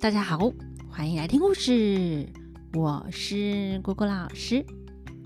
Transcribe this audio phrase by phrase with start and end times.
[0.00, 0.52] 大家好，
[0.88, 2.24] 欢迎来听故事。
[2.72, 4.64] 我是咕咕老师。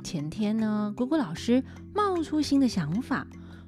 [0.02, 1.62] 前天呢，咕咕老师
[1.94, 3.26] 冒出新的想法，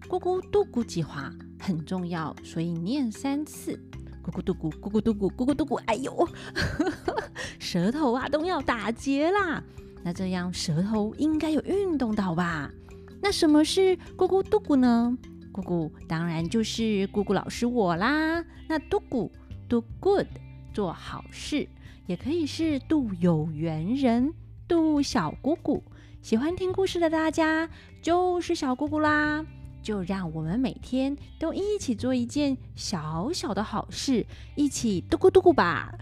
[0.09, 1.31] 咕咕嘟咕计划
[1.61, 3.79] 很重要，所以念三次。
[4.25, 5.77] 咕咕嘟咕，咕咕嘟咕，咕咕嘟咕。
[5.85, 6.27] 哎呦，
[7.61, 9.63] 舌头啊都要打结啦。
[10.03, 12.71] 那这样舌头应该有运动到吧？
[13.21, 15.15] 那什么是咕咕嘟咕呢？
[15.53, 18.43] 咕咕当然就是咕咕老师我啦。
[18.67, 19.31] 那嘟咕
[19.69, 20.27] ，do good。
[20.75, 21.69] 做好事，
[22.07, 24.35] 也可以是度有缘人，
[24.67, 25.83] 度小姑姑。
[26.21, 27.71] 喜欢听故事的大家
[28.03, 29.47] 就是小姑姑啦。
[29.83, 35.95] 就让我们每天都一起做一件小小的好事，一起嘟咕嘟咕吧。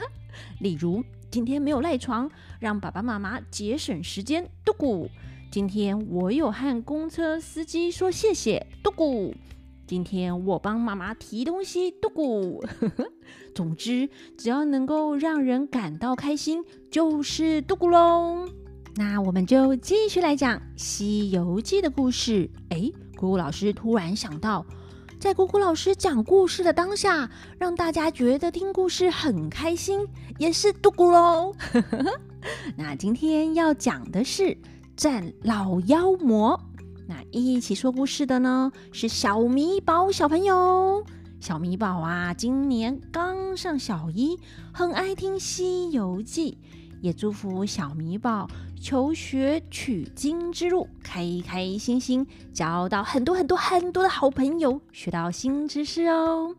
[0.60, 2.30] 例如，今天没有赖床，
[2.60, 5.10] 让爸爸妈妈节省时间，嘟咕。
[5.50, 9.34] 今天我有和公车司机说谢谢，嘟咕。
[9.86, 12.64] 今天我帮妈妈提东西，嘟咕。
[13.54, 14.08] 总之，
[14.38, 18.48] 只要能够让人感到开心，就是嘟咕喽。
[18.96, 22.48] 那我们就继续来讲《西游记》的故事。
[22.70, 24.64] 哎，姑姑老师突然想到，
[25.20, 30.06] 在姑姑老师讲故事的当下，让大家觉得听故事很开心，
[30.38, 31.52] 也是嘟咕喽。
[32.76, 34.56] 那今天要讲的是
[34.96, 36.58] 战老妖魔。
[37.34, 41.04] 一起说故事的呢是小米宝小朋友。
[41.40, 44.38] 小米宝啊，今年刚上小一，
[44.72, 46.52] 很爱听《西游记》，
[47.02, 48.48] 也祝福小米宝
[48.80, 56.54] 求学取经之路开开心心，交到很多很多很多的好朋友，学到新知识哦。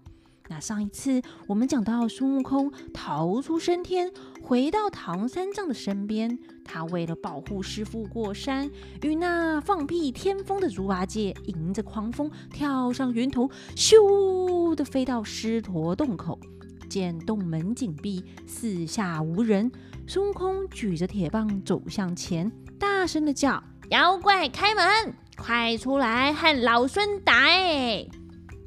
[0.47, 6.37] 那上一次我们讲到孙悟空逃出升天，回到唐三藏的身边。
[6.63, 8.69] 他为了保护师傅过山，
[9.01, 16.39] 与那放屁天风的猪八戒迎着狂风跳上云头，咻的飞到狮驼洞口。
[16.87, 19.71] 见洞门紧闭，四下无人，
[20.07, 28.07] 孙悟空举着铁棒走向前，大声的叫：“妖怪开门，快出来和老孙打！”哎。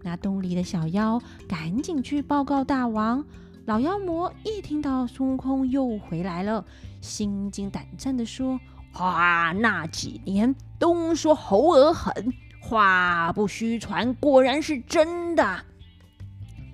[0.03, 3.25] 那洞里的小妖赶紧去报告大王。
[3.67, 6.65] 老妖魔一听到孙悟空又回来了，
[7.01, 8.59] 心惊胆战的说
[8.99, 12.33] ：“哇，那几年东说猴儿狠，
[12.63, 15.65] 话不虚传，果然是真的。”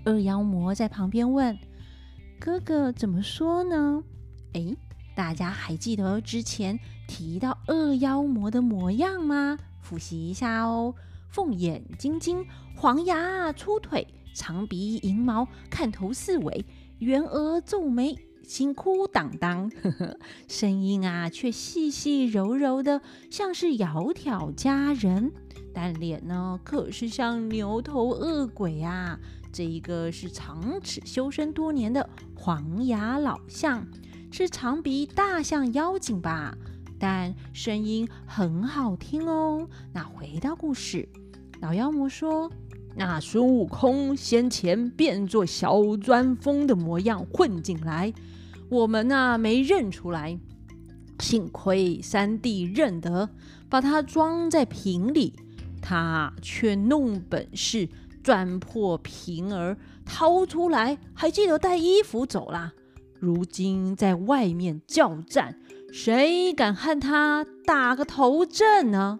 [0.06, 1.58] 二妖魔在旁边问
[2.38, 4.02] ：“哥哥怎么说呢？”
[4.54, 4.76] 哎，
[5.16, 9.58] 大家还记得之前提到二妖魔的模样吗？
[9.80, 10.94] 复习一下哦。
[11.34, 12.46] 凤眼晶晶，
[12.76, 14.06] 黄牙粗腿，
[14.36, 16.64] 长鼻银毛，看头四尾，
[17.00, 19.68] 圆额皱眉，心哭当当，
[20.46, 23.00] 声音啊却细细柔柔的，
[23.32, 25.32] 像是窈窕佳人，
[25.74, 29.18] 但脸呢可是像牛头恶鬼啊！
[29.52, 33.84] 这一个是长齿修身多年的黄牙老象，
[34.30, 36.56] 是长鼻大象妖精吧？
[36.96, 39.68] 但声音很好听哦。
[39.92, 41.08] 那回到故事。
[41.60, 42.50] 老妖魔说
[42.94, 48.12] ：“那孙悟空先前变作小钻风的模样混进来，
[48.68, 50.38] 我们呐没认出来。
[51.20, 53.30] 幸亏三弟认得，
[53.70, 55.32] 把他装在瓶里，
[55.80, 57.88] 他却弄本事
[58.22, 62.74] 钻破瓶儿逃出来，还记得带衣服走啦。
[63.18, 65.58] 如今在外面叫战，
[65.92, 69.18] 谁敢和他打个头阵呢？”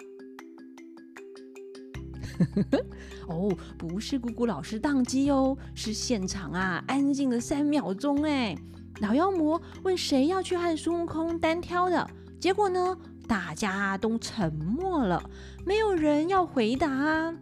[3.29, 8.57] 哦，不是姑姑老师宕机哦，是现场啊，安静了三秒钟哎。
[9.01, 12.09] 老妖魔问谁要去和孙悟空单挑的，
[12.39, 12.97] 结果呢，
[13.27, 15.21] 大家都沉默了，
[15.67, 17.35] 没有人要回答。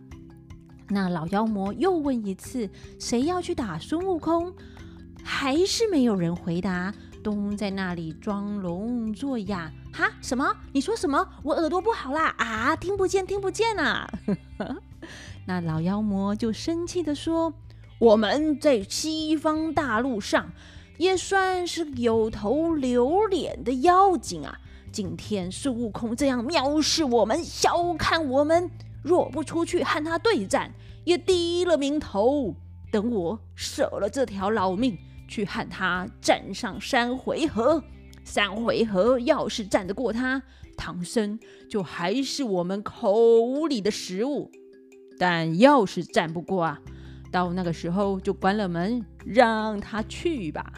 [0.89, 4.55] 那老妖魔又问一次，谁要去打孙悟空，
[5.23, 9.73] 还是没有人回答，东在那里装聋作哑。
[9.93, 10.11] 哈？
[10.21, 10.57] 什么？
[10.73, 11.27] 你说什么？
[11.43, 12.35] 我耳朵不好啦！
[12.39, 14.11] 啊，听不见，听不见啊！
[15.47, 17.55] 那老妖魔就生气的说
[17.99, 20.53] ：“我们在西方大陆上
[20.99, 24.59] 也算是有头有脸的妖精啊！
[24.93, 28.71] 今天孙悟空这样藐视我们，小看我们，
[29.03, 30.73] 若不出去和他对战，
[31.05, 32.55] 也低了名头。
[32.93, 34.99] 等我舍了这条老命，
[35.33, 37.83] 去和他战上三回合。
[38.23, 40.43] 三回合要是战得过他，
[40.77, 41.41] 唐僧
[41.71, 44.51] 就还是我们口里的食物。”
[45.19, 46.81] 但要是战不过啊，
[47.31, 50.73] 到那个时候就关了门，让他去吧。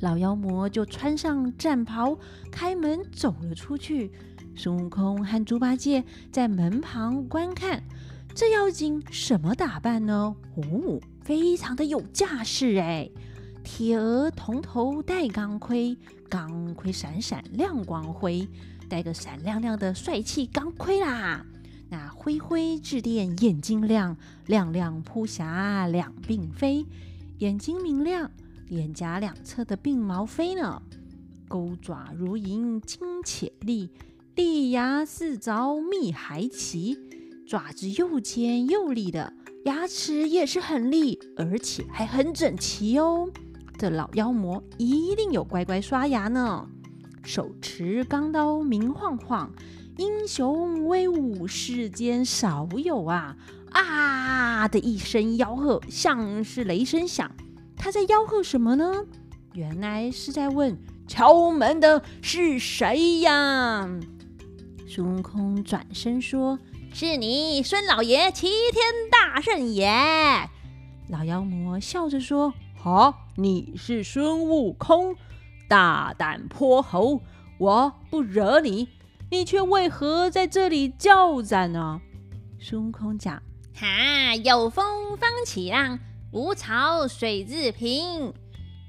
[0.00, 2.16] 老妖魔就穿上战袍，
[2.52, 4.12] 开门走了出去。
[4.54, 7.82] 孙悟空和猪八戒在门旁观看，
[8.34, 10.34] 这妖精什么打扮呢？
[10.56, 13.08] 哦，非常的有架势哎！
[13.62, 15.96] 铁额铜头戴钢盔，
[16.28, 18.46] 钢盔闪闪亮光辉，
[18.88, 21.44] 戴个闪亮亮的帅气钢盔啦！
[21.88, 24.16] 那灰灰致电眼睛亮，
[24.46, 26.86] 亮亮扑霞两鬓飞，
[27.38, 28.30] 眼睛明亮，
[28.68, 30.82] 脸颊两侧的鬓毛飞呢。
[31.48, 33.90] 钩爪如银金且利，
[34.36, 36.96] 利牙似凿蜜还齐，
[37.46, 39.32] 爪子又尖又利的，
[39.64, 43.28] 牙齿也是很利，而且还很整齐哦。
[43.80, 46.68] 这老妖魔一定有乖乖刷牙呢。
[47.24, 49.50] 手持钢刀明晃晃，
[49.96, 53.34] 英雄威武世间少有啊！
[53.70, 57.32] 啊的一声吆喝，像是雷声响。
[57.74, 59.06] 他在吆喝什么呢？
[59.54, 60.76] 原来是在问。
[61.08, 63.88] 敲门的是谁呀？
[64.86, 66.58] 孙悟空转身说
[66.92, 69.90] ：“是你，孙老爷，齐天大圣也。”
[71.08, 75.14] 老妖魔笑着说：“好，你是孙悟空，
[75.68, 77.20] 大胆泼猴，
[77.58, 78.88] 我不惹你，
[79.30, 82.00] 你却为何在这里叫战呢？”
[82.58, 83.42] 孙悟空讲
[83.76, 85.98] ：“哈，有风方起浪，
[86.32, 88.32] 无潮水自平，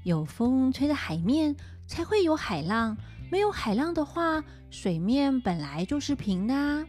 [0.04, 1.54] 有风吹着海面。”
[1.86, 2.96] 才会有海浪，
[3.30, 6.86] 没有海浪的话，水面本来就是平的。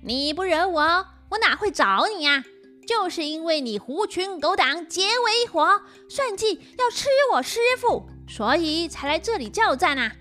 [0.00, 0.80] 你不惹我，
[1.28, 2.42] 我哪会找你呀？
[2.86, 10.12] 就是因为你狐群狗党结为伙，算计要吃我师傅，所以才来这里叫战啊！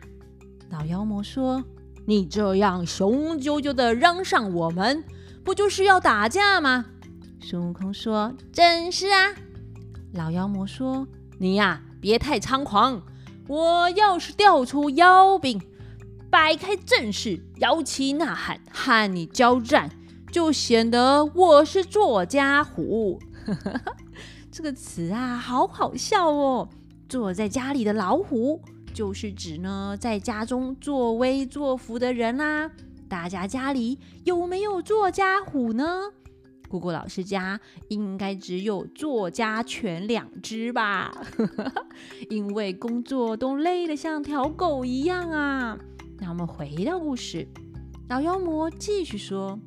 [0.71, 1.63] 老妖魔说
[2.07, 5.03] ：“你这样雄赳赳的嚷上我们，
[5.43, 6.85] 不就是要打架吗？”
[7.39, 9.35] 孙悟空说：“正是啊。”
[10.13, 11.07] 老妖魔说
[11.37, 13.01] ：“你呀，别太猖狂。”
[13.47, 15.61] 我要是调出妖兵，
[16.31, 19.91] 摆开阵势，摇旗呐喊，和你交战，
[20.35, 23.17] 就显得我是作家虎。
[24.51, 26.67] 这个词啊，好好笑哦！
[27.07, 28.59] 坐在家里的老虎，
[28.93, 32.69] 就是指呢，在家中作威作福的人啦。
[33.07, 36.01] 大家家里有没有作家虎呢？
[36.67, 41.15] 姑姑老师家应该只有作家犬两只吧，
[42.29, 45.79] 因为工作都累得像条狗一样啊。
[46.19, 47.47] 那我们回到故事，
[48.09, 49.57] 老妖魔继续说：“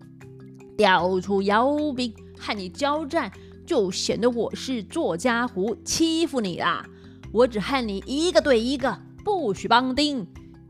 [0.78, 3.32] 调出妖兵和你交战，
[3.66, 6.86] 就显得我是作家虎欺负你啦。
[7.32, 10.24] 我只和你一个对一个，不许帮丁。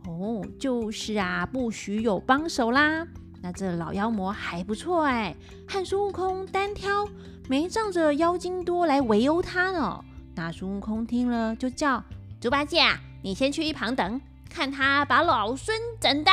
[0.06, 3.06] 哦，就是啊，不许有帮手啦。”
[3.42, 5.36] 那这老妖魔还不错哎，
[5.68, 7.06] 和孙悟空单挑，
[7.46, 10.02] 没仗着妖精多来围殴他呢。
[10.34, 12.02] 那孙悟空听了就叫
[12.40, 14.18] 猪八戒啊，你先去一旁等，
[14.48, 16.30] 看他把老孙整的。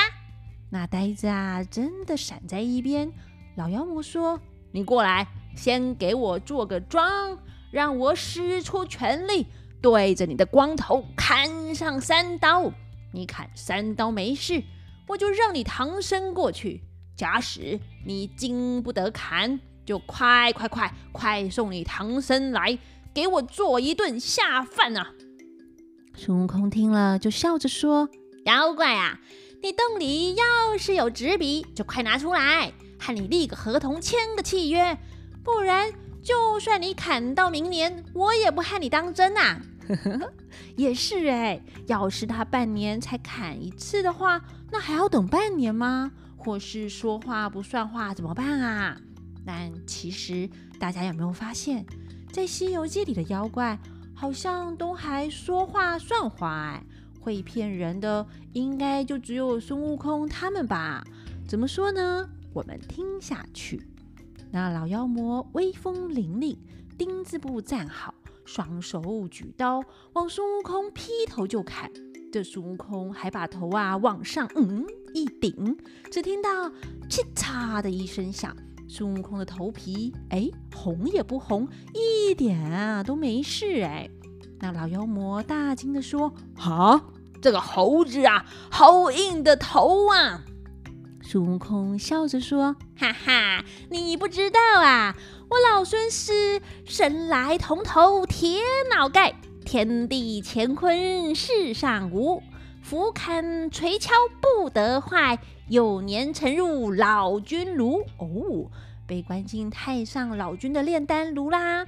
[0.69, 3.11] 那呆子啊，真的闪在一边。
[3.55, 4.39] 老妖魔说
[4.73, 7.37] ：“你过来，先给我做个庄，
[7.71, 9.47] 让我使出全力，
[9.81, 12.71] 对着你的光头砍上三刀。
[13.13, 14.61] 你砍三刀没事，
[15.07, 16.81] 我就让你唐僧过去。”
[17.15, 22.77] 假使你经不得砍，就快快快快送你唐僧来，
[23.13, 25.13] 给我做一顿下饭啊！
[26.13, 28.09] 孙悟空听了就笑着说
[28.43, 29.21] ：“妖怪啊，
[29.63, 34.97] 你洞里要是有纸笔，就快拿出来，和你立个合同，签个契约，
[35.43, 35.91] 不然
[36.23, 39.59] 就算你砍到明年，我也不和你当真呐。
[40.75, 44.41] ”也是哎，要是他半年才砍一次的话，
[44.71, 46.11] 那还要等半年吗？
[46.37, 48.97] 或是说话不算话怎么办啊？
[49.45, 51.85] 但其实大家有没有发现，
[52.31, 53.77] 在《西游记》里的妖怪
[54.15, 56.83] 好像都还说话算话，哎，
[57.19, 61.03] 会骗人的应该就只有孙悟空他们吧？
[61.47, 62.27] 怎么说呢？
[62.55, 63.85] 我们听下去。
[64.49, 66.55] 那老妖魔威风凛凛，
[66.97, 69.83] 丁字步站好，双手举刀
[70.13, 71.91] 往孙悟空劈头就砍。
[72.31, 75.77] 这孙悟空还把头啊往上嗯一顶，
[76.09, 76.69] 只听到
[77.11, 78.55] “嘁嚓”的一声响，
[78.87, 84.09] 孙悟空的头皮哎红也不红，一点啊都没事哎。
[84.59, 87.03] 那老妖魔大惊的说：“啊，
[87.41, 90.45] 这个猴子啊，好硬的头啊！”
[91.27, 95.15] 孙悟空笑着说：“哈哈，你不知道啊，
[95.49, 98.59] 我老孙是神来铜头铁
[98.95, 99.33] 脑盖。”
[99.65, 102.43] 天地乾坤世上无，
[102.83, 105.39] 斧砍锤敲不得坏。
[105.67, 108.69] 有年沉入老君炉，哦，
[109.07, 111.87] 被关进太上老君的炼丹炉啦。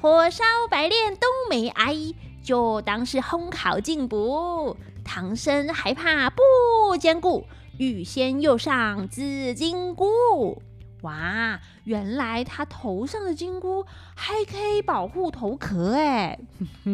[0.00, 1.96] 火烧百炼都没挨，
[2.44, 4.76] 就当是烘烤进补。
[5.04, 7.44] 唐僧还怕不坚固，
[7.78, 10.62] 预先又上紫金箍。
[11.02, 13.84] 哇，原来他头上的金箍
[14.16, 16.38] 还可以保护头壳哎！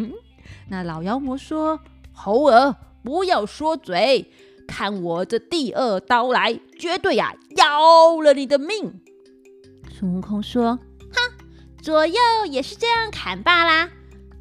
[0.68, 1.80] 那老妖魔说
[2.12, 4.30] ：“猴儿，不要说嘴，
[4.66, 9.00] 看我这第二刀来，绝对呀要了你的命。”
[9.90, 10.78] 孙悟空说
[11.14, 11.46] ：“哼，
[11.80, 12.14] 左右
[12.50, 13.88] 也是这样砍罢啦。”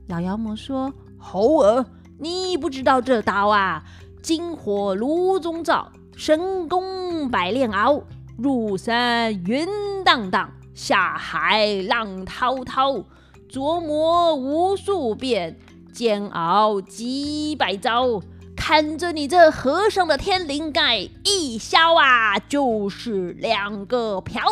[0.10, 1.86] 老妖魔说：“猴儿，
[2.20, 3.84] 你不知道这刀啊，
[4.22, 5.92] 金火炉中照，
[6.24, 8.04] 神功百炼熬，
[8.38, 9.68] 入山云
[10.06, 13.04] 荡荡，下海浪滔滔，
[13.50, 15.58] 琢磨无数遍，
[15.92, 18.22] 煎熬几百招。
[18.56, 24.44] 看着你这和尚的天灵盖，一削啊就是两个瓢。”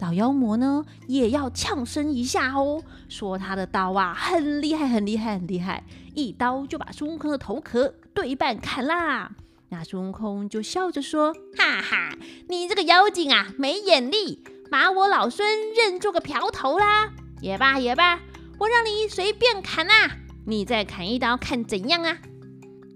[0.00, 5.84] 老妖魔呢也要呛声一下哦，说他的刀啊很厉害，很厉害，很厉害，
[6.16, 9.30] 一刀就把孙悟空的头壳对半砍啦。
[9.72, 12.14] 那孙悟空就笑着说：“哈哈，
[12.46, 17.10] 你这个妖精啊，没眼力，把我老孙认做个瓢头啦！
[17.40, 18.20] 也罢也罢，
[18.58, 22.18] 我让你随便砍啊，你再砍一刀看怎样啊？”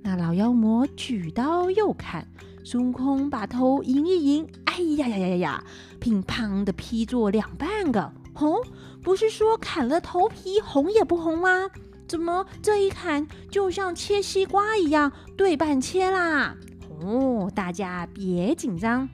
[0.04, 2.28] 那老妖魔举刀又砍。
[2.62, 5.64] 孙悟空把头迎一迎，哎呀呀呀呀呀，
[5.99, 8.12] 乒乓的劈作两半个。
[8.35, 8.62] 哦，
[9.02, 11.71] 不是说砍了头皮红也不红吗？
[12.06, 16.54] 怎么这一砍就像切西瓜一样对半切啦？
[17.00, 19.08] 哦，大家别紧张，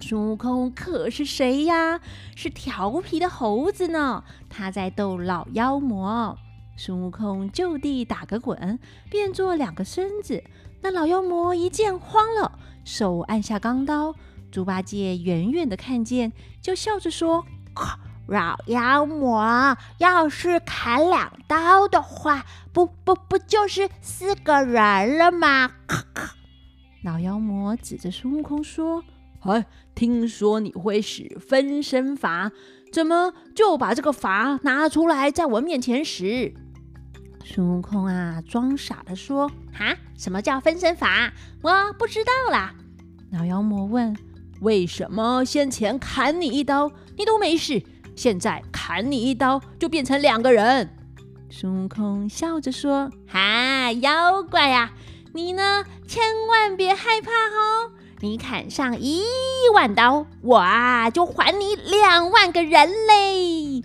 [0.00, 2.00] 孙悟空可是谁呀？
[2.34, 6.36] 是调皮的猴子呢，他在逗老妖魔。
[6.76, 8.78] 孙悟空就地打个滚，
[9.08, 10.44] 变作两个身子。
[10.82, 12.58] 那老妖魔一见慌了。
[12.84, 14.14] 手按下钢刀，
[14.52, 17.46] 猪八戒远远的看见，就笑着说
[18.26, 25.72] ：“老妖魔，要是砍两刀的话，不不不就是四个人了吗？”
[27.04, 29.04] 老妖魔指着孙悟空说
[29.42, 29.64] ：“哎，
[29.94, 32.50] 听说你会使分身法，
[32.92, 36.52] 怎么就把这个法拿出来在我面前使？”
[37.44, 41.32] 孙悟空啊，装傻的说：“哈，什么叫分身法？
[41.62, 42.74] 我不知道啦。”
[43.30, 44.16] 老妖魔问
[44.62, 47.80] ：“为什么先前砍你一刀，你都没事，
[48.16, 50.90] 现在砍你一刀就变成两个人？”
[51.48, 54.90] 孙悟空笑着说：“哈，妖怪呀，
[55.32, 57.92] 你呢，千万别害怕哦！
[58.20, 59.22] 你砍上一
[59.72, 63.82] 万刀，我啊就还你两万个人嘞。”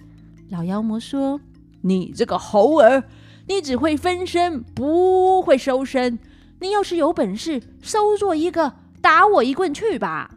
[0.50, 1.40] 老妖魔说
[1.84, 3.04] ：“你这个猴儿！”
[3.48, 6.20] 你只会分身，不会收身。
[6.62, 10.32] 你要是有本事，收做一个，打我一棍去吧！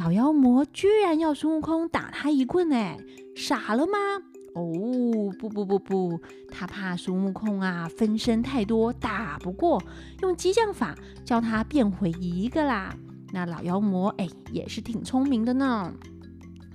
[0.00, 2.96] 老妖魔居然要孙悟空打他一棍，哎，
[3.34, 3.98] 傻了吗？
[4.54, 6.20] 哦，不不不不，
[6.52, 9.82] 他怕孙悟空啊分身太多，打不过，
[10.22, 12.94] 用激将法叫他变回一个啦。
[13.32, 15.92] 那老妖魔哎，也是挺聪明的呢。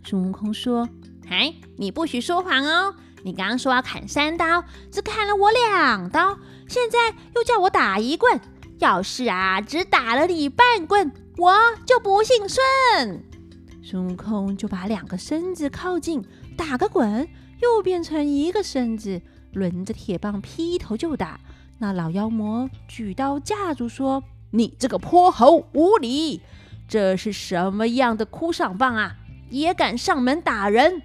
[0.04, 0.90] 孙悟空说
[1.30, 6.38] ：“哎，你不许说谎哦！”你刚刚说要砍三刀，只砍了我两刀，
[6.68, 8.38] 现在又叫我打一棍。
[8.80, 11.54] 要是啊，只打了你半棍，我
[11.86, 13.24] 就不姓孙。
[13.84, 16.24] 孙悟空就把两个身子靠近，
[16.56, 17.28] 打个滚，
[17.62, 19.22] 又变成一个身子，
[19.54, 21.40] 抡着铁棒劈头就打。
[21.80, 26.42] 那老妖魔举刀架住，说：“你这个泼猴无礼，
[26.88, 29.18] 这是什么样的哭丧棒啊？
[29.50, 31.02] 也敢上门打人？”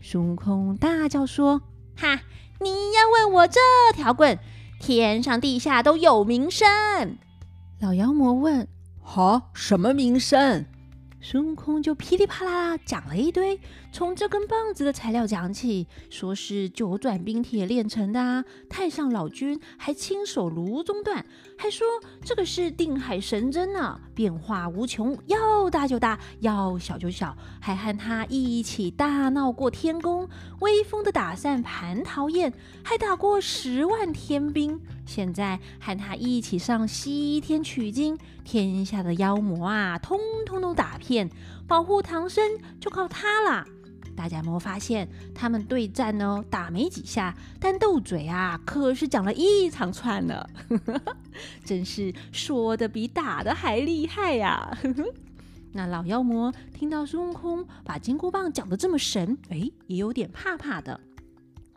[0.00, 1.62] 孙悟空大叫说
[1.96, 2.20] ：“哈！
[2.60, 3.60] 你要问我这
[3.94, 4.38] 条棍，
[4.78, 6.68] 天上地下都有名声。”
[7.80, 8.68] 老妖魔问
[9.02, 9.50] ：“好？
[9.52, 10.64] 什么名声？”
[11.20, 13.60] 孙悟空就噼里啪啦讲了一堆，
[13.92, 18.42] 从这根棒子的材料讲起，说是九转冰铁炼成的啊。
[18.70, 21.24] 太上老君还亲手炉中断，
[21.58, 21.86] 还说
[22.24, 30.26] 这个是定海神针呢，变化无穷，要大就大，要小就小，还和他一起大闹过天宫，
[30.60, 32.50] 威风的打散蟠桃宴，
[32.82, 34.80] 还打过十万天兵。
[35.04, 41.28] 现在和他一起上西天取经，天下的妖魔啊，通通都打遍，
[41.68, 43.66] 保护唐僧就靠他啦。
[44.16, 50.46] 大家有没有发现，他们对战呢，打没几下，但斗嘴啊，可是讲了一长串呢。
[51.64, 54.76] 真是说的比打的还厉害呀！
[55.72, 61.00] 那老妖魔听到孙悟空把金箍棒讲的这么神，哎，也有点怕怕的。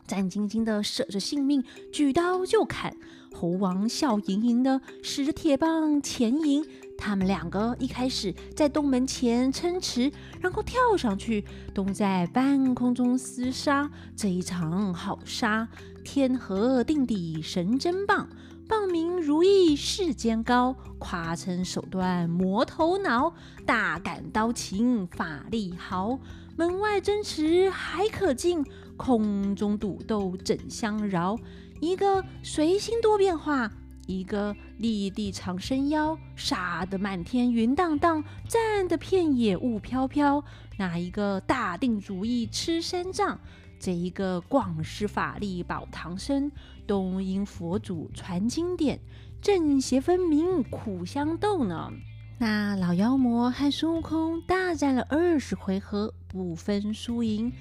[0.06, 2.94] 战兢兢的舍着性命，举刀就砍。
[3.34, 6.64] 猴王笑盈盈的使着铁棒前迎。
[6.98, 10.10] 他们两个一开始在洞门前撑持，
[10.40, 13.90] 然后跳上去，都在半空中厮杀。
[14.16, 15.68] 这一场好杀，
[16.04, 18.28] 天和定地神针棒，
[18.68, 23.34] 棒名如意世间高，夸称手段魔头脑，
[23.64, 26.18] 大敢刀情法力豪。
[26.56, 28.64] 门外争持还可敬，
[28.96, 31.36] 空中赌斗怎相饶？
[31.80, 33.70] 一个随心多变化，
[34.06, 40.42] 一个立地长身腰，杀得满天云荡荡，战得片野雾飘飘。
[40.78, 43.38] 那一个大定主意吃三藏？
[43.78, 46.50] 这一个广施法力保唐僧，
[46.86, 48.98] 东瀛佛祖传经典，
[49.42, 51.92] 正邪分明苦相斗呢。
[52.38, 57.52] 那老妖魔和孙悟空大战了二十回合，不分输赢。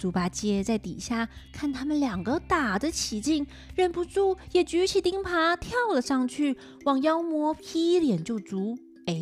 [0.00, 8.78] 猪八戒在底下看他们两个打得起劲，忍不住也举起钉耙跳了上去，往妖魔劈脸就足。
[9.04, 9.14] 哎，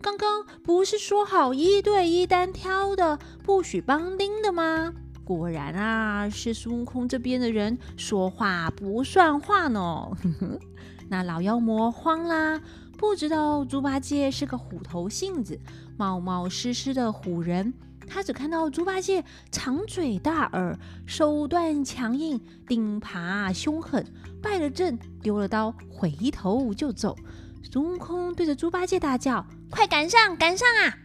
[0.00, 4.94] 刚刚不是说好一对一单挑的，不许帮钉的吗？
[5.22, 10.08] 果然啊，是孙悟空这边的人说话不算话呢。
[11.10, 12.58] 那老妖魔慌啦，
[12.96, 15.60] 不知道猪八戒是个虎头杏子，
[15.98, 17.74] 冒冒失失的虎人。
[18.06, 24.06] 他只看到猪八戒长嘴大耳，手段强硬，钉耙凶狠，
[24.40, 27.16] 败了阵，丢了刀，回头就走。
[27.62, 30.96] 孙悟空对着猪八戒大叫：“快赶上，赶上啊！”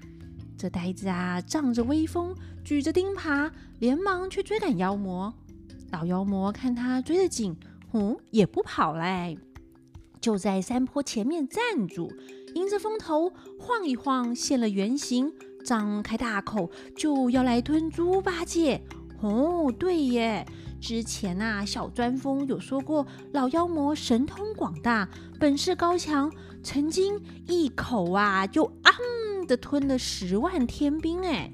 [0.57, 5.33] 这呆子啊，仗着威风，举着钉耙，连忙去追赶妖魔。
[5.91, 7.57] 老妖魔看他追得紧，
[7.93, 9.37] 嗯，也不跑嘞，
[10.21, 12.13] 就在山坡前面站住，
[12.53, 15.33] 迎着风头晃一晃，现了原形。
[15.63, 18.81] 张开大口就要来吞猪八戒
[19.21, 20.45] 哦，对耶，
[20.79, 25.07] 之前呐，小钻风有说过，老妖魔神通广大，
[25.39, 26.31] 本事高强，
[26.63, 28.91] 曾经一口啊就啊
[29.47, 31.51] 的吞了十万天兵哎。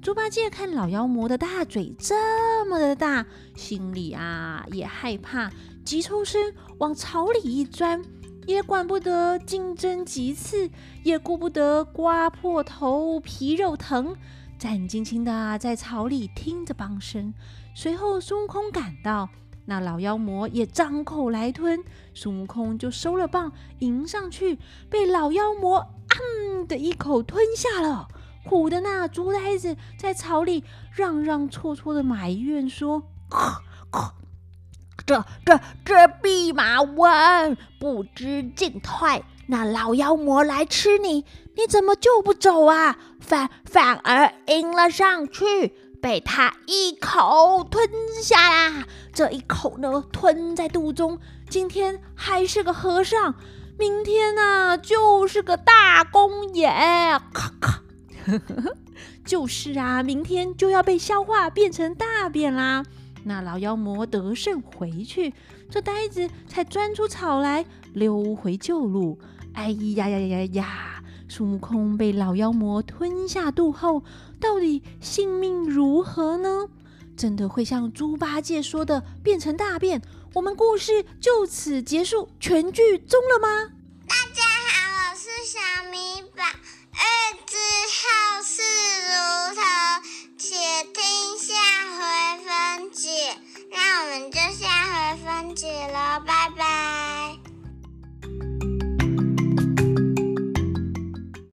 [0.00, 5.50] 猪八戒看老妖魔的大嘴这么的大，心里啊也害怕，
[5.84, 8.00] 急抽身往草里一钻。
[8.46, 10.70] 也管不得竞争几次，
[11.02, 14.16] 也顾不得刮破头皮肉疼，
[14.58, 17.32] 战兢兢的在草里听着棒声。
[17.74, 19.28] 随后孙悟空赶到，
[19.66, 26.16] 那老妖魔也张口来吞，孙悟空就收了棒迎上去，被老妖魔啊
[26.66, 28.08] 的一口吞下了。
[28.44, 33.60] 唬的那猪呆子在草里嚷嚷戳戳的埋怨说：“咳
[33.92, 34.10] 咳
[35.10, 41.24] 这这这弼马温不知进退，那老妖魔来吃你，
[41.56, 42.96] 你怎么就不走啊？
[43.18, 47.90] 反反而迎了上去，被他一口吞
[48.22, 48.86] 下啦！
[49.12, 51.18] 这一口呢，吞在肚中，
[51.48, 53.34] 今天还是个和尚，
[53.76, 56.68] 明天呢就是个大公爷。
[57.32, 57.82] 咔咔，
[59.26, 62.84] 就是啊，明天就要被消化变成大便啦。
[63.24, 65.32] 那老妖魔得胜回去，
[65.70, 69.18] 这呆子才钻出草来，溜回旧路。
[69.54, 71.04] 哎呀呀呀呀呀！
[71.28, 74.02] 孙悟空被老妖魔吞下肚后，
[74.40, 76.68] 到底性命如何呢？
[77.16, 80.02] 真的会像猪八戒说的变成大便？
[80.34, 83.72] 我们故事就此结束，全剧终了吗？
[84.08, 85.58] 大家好，我是小
[85.90, 86.42] 米宝，
[86.92, 87.02] 日
[87.46, 87.56] 子
[88.00, 88.62] 好事
[89.06, 89.12] 如
[89.54, 89.60] 何，
[90.50, 91.54] 且听下
[91.96, 93.08] 回分解。
[93.70, 97.49] 那我们就下回分解了，拜拜。